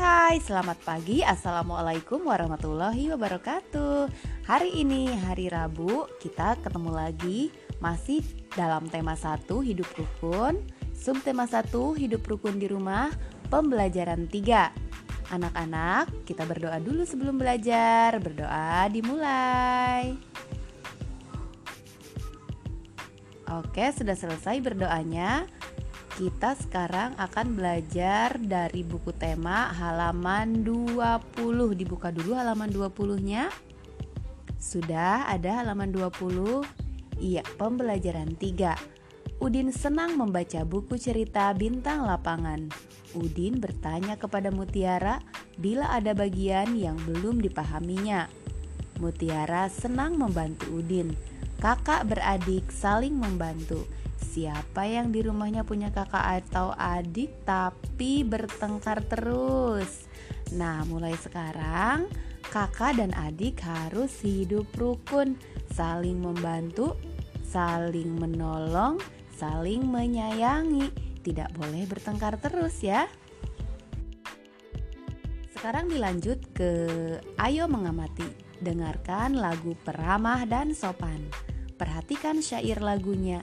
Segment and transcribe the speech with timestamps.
[0.00, 1.20] hai, selamat pagi.
[1.20, 4.08] Assalamualaikum warahmatullahi wabarakatuh.
[4.48, 7.52] Hari ini hari Rabu kita ketemu lagi
[7.84, 8.24] Masih
[8.56, 10.56] dalam tema 1 hidup rukun.
[10.96, 11.68] Subtema 1
[12.00, 13.12] hidup rukun di rumah
[13.52, 18.16] Pembelajaran 3 Anak-anak kita berdoa dulu sebelum belajar.
[18.24, 20.16] Berdoa dimulai.
[23.52, 25.44] Oke sudah selesai berdoanya
[26.20, 31.00] kita sekarang akan belajar dari buku tema halaman 20
[31.72, 33.48] Dibuka dulu halaman 20-nya
[34.60, 36.60] Sudah ada halaman 20?
[37.24, 42.68] Iya, pembelajaran 3 Udin senang membaca buku cerita bintang lapangan.
[43.16, 45.24] Udin bertanya kepada Mutiara
[45.56, 48.28] bila ada bagian yang belum dipahaminya.
[49.00, 51.16] Mutiara senang membantu Udin
[51.60, 53.84] Kakak beradik saling membantu
[54.30, 60.06] Siapa yang di rumahnya punya kakak atau adik tapi bertengkar terus?
[60.54, 62.06] Nah, mulai sekarang
[62.46, 65.34] kakak dan adik harus hidup rukun,
[65.74, 66.94] saling membantu,
[67.42, 69.02] saling menolong,
[69.34, 70.94] saling menyayangi.
[71.26, 73.10] Tidak boleh bertengkar terus ya.
[75.58, 76.70] Sekarang dilanjut ke
[77.42, 78.46] Ayo Mengamati.
[78.62, 81.49] Dengarkan lagu peramah dan sopan.
[81.80, 83.40] Perhatikan syair lagunya.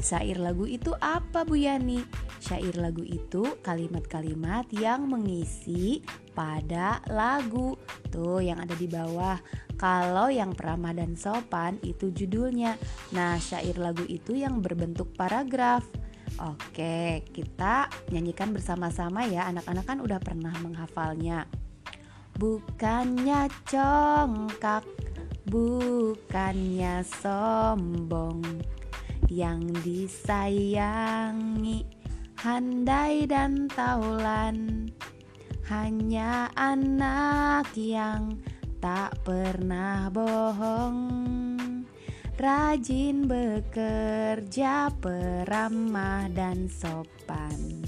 [0.00, 2.00] Syair lagu itu apa Bu Yani?
[2.40, 6.00] Syair lagu itu kalimat-kalimat yang mengisi
[6.32, 7.76] pada lagu.
[8.08, 9.36] Tuh yang ada di bawah.
[9.76, 12.80] Kalau yang peramah dan sopan itu judulnya.
[13.12, 15.84] Nah, syair lagu itu yang berbentuk paragraf.
[16.40, 19.44] Oke, kita nyanyikan bersama-sama ya.
[19.52, 21.44] Anak-anak kan udah pernah menghafalnya.
[22.34, 24.82] Bukannya congkak,
[25.48, 28.44] bukannya sombong
[29.28, 31.84] yang disayangi
[32.40, 34.88] handai dan taulan
[35.68, 38.36] hanya anak yang
[38.84, 41.00] tak pernah bohong.
[42.34, 47.80] Rajin bekerja peramah dan sopan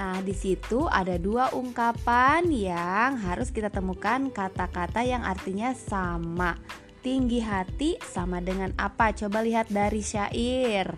[0.00, 6.56] Nah, di situ ada dua ungkapan yang harus kita temukan kata-kata yang artinya sama.
[7.04, 9.12] Tinggi hati sama dengan apa?
[9.12, 10.88] Coba lihat dari syair.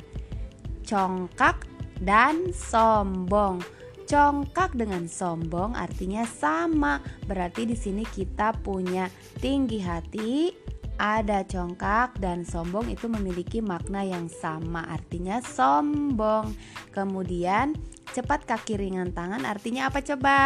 [0.87, 1.67] Congkak
[1.99, 3.59] dan sombong.
[4.07, 7.03] Congkak dengan sombong artinya sama.
[7.27, 9.11] Berarti di sini kita punya
[9.43, 10.55] tinggi hati,
[11.03, 16.55] ada congkak dan sombong itu memiliki makna yang sama, artinya sombong.
[16.95, 17.75] Kemudian
[18.13, 20.39] cepat kaki ringan tangan artinya apa coba?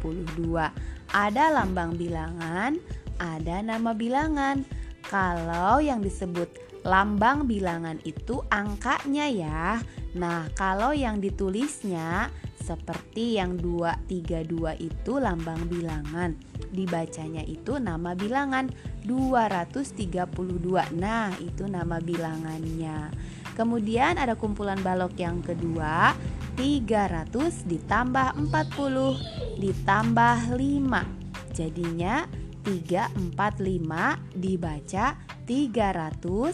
[1.11, 2.79] Ada lambang bilangan,
[3.19, 6.49] ada nama bilangan Kalau yang disebut
[6.87, 9.61] lambang bilangan itu angkanya ya
[10.17, 16.35] Nah kalau yang ditulisnya seperti yang 232 itu lambang bilangan
[16.73, 18.67] dibacanya itu nama bilangan
[19.07, 20.99] 232.
[20.99, 23.07] Nah, itu nama bilangannya.
[23.55, 26.11] Kemudian ada kumpulan balok yang kedua
[26.59, 27.31] 300
[27.65, 32.29] ditambah 40 ditambah 5 Jadinya
[32.67, 35.15] 345 dibaca
[35.47, 36.51] 345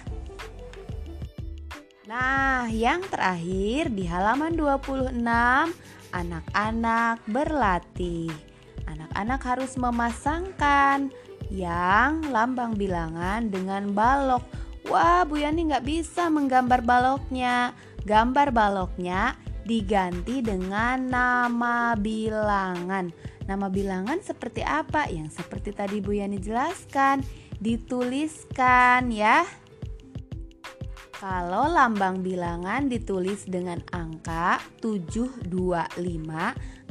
[2.03, 5.23] Nah, yang terakhir di halaman 26,
[6.11, 8.27] anak-anak berlatih.
[8.83, 11.07] Anak-anak harus memasangkan
[11.47, 14.43] yang lambang bilangan dengan balok.
[14.91, 17.71] Wah, Bu Yani nggak bisa menggambar baloknya.
[18.03, 23.11] Gambar baloknya diganti dengan nama bilangan.
[23.43, 25.11] Nama bilangan seperti apa?
[25.11, 27.23] Yang seperti tadi Bu Yani jelaskan,
[27.59, 29.43] dituliskan ya.
[31.23, 35.47] Kalau lambang bilangan ditulis dengan angka 725,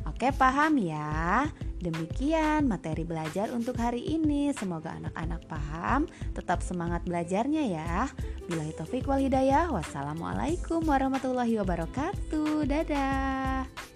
[0.08, 1.50] Oke, paham ya?
[1.82, 4.54] Demikian materi belajar untuk hari ini.
[4.54, 8.06] Semoga anak-anak paham, tetap semangat belajarnya ya.
[8.46, 9.66] Bila taufik wal hidayah.
[9.74, 12.70] Wassalamualaikum warahmatullahi wabarakatuh.
[12.70, 13.91] Dadah.